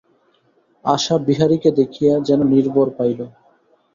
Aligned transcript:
আশা 0.85 1.15
বিহারীকে 1.27 1.69
দেখিয়া 1.79 2.13
যেন 2.27 2.39
নির্ভর 2.53 2.87
পাইল। 2.97 3.19